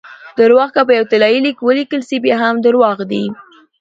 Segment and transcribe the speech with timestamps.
[0.39, 3.23] درواغ که په یو طلايي لیک ولیکل سي؛ بیا هم درواغ دي!